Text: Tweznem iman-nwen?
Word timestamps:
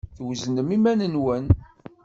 Tweznem 0.15 0.69
iman-nwen? 0.75 1.45